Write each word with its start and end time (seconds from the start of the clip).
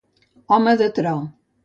Home 0.55 0.73
de 0.81 0.87
tro. 1.01 1.13